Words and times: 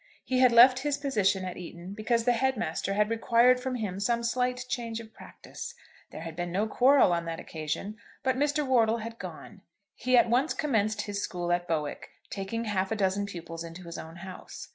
He 0.23 0.39
had 0.39 0.51
left 0.51 0.79
his 0.79 0.97
position 0.97 1.45
at 1.45 1.57
Eton 1.57 1.93
because 1.93 2.23
the 2.23 2.31
Head 2.31 2.57
master 2.57 2.95
had 2.95 3.11
required 3.11 3.59
from 3.59 3.75
him 3.75 3.99
some 3.99 4.23
slight 4.23 4.65
change 4.67 4.99
of 4.99 5.13
practice. 5.13 5.75
There 6.09 6.21
had 6.21 6.35
been 6.35 6.51
no 6.51 6.65
quarrel 6.65 7.13
on 7.13 7.25
that 7.25 7.39
occasion, 7.39 7.97
but 8.23 8.35
Mr. 8.35 8.65
Wortle 8.65 9.01
had 9.03 9.19
gone. 9.19 9.61
He 9.93 10.17
at 10.17 10.27
once 10.27 10.55
commenced 10.55 11.01
his 11.03 11.21
school 11.21 11.51
at 11.51 11.67
Bowick, 11.67 12.09
taking 12.31 12.63
half 12.63 12.91
a 12.91 12.95
dozen 12.95 13.27
pupils 13.27 13.63
into 13.63 13.83
his 13.83 13.99
own 13.99 14.15
house. 14.15 14.69